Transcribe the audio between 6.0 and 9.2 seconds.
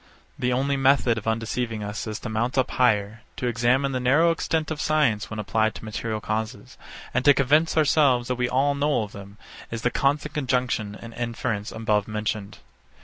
causes; and to convince ourselves that all we know of